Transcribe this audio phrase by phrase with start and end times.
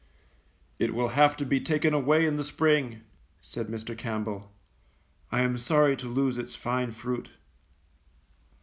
[0.79, 3.01] ^'It will have to be taken away in the spring,^'
[3.39, 3.95] said Mr.
[3.95, 4.51] Campbell;
[5.31, 7.29] am sorry to lose its fine fruit.